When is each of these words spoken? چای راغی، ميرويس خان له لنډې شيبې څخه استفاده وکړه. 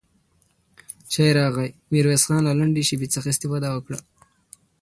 چای 1.11 1.31
راغی، 1.37 1.69
ميرويس 1.91 2.23
خان 2.27 2.41
له 2.45 2.53
لنډې 2.59 2.83
شيبې 2.89 3.07
څخه 3.15 3.27
استفاده 3.31 3.69
وکړه. 3.71 3.99